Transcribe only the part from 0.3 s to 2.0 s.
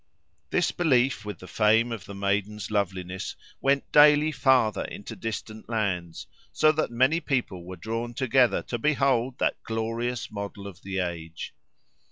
This belief, with the fame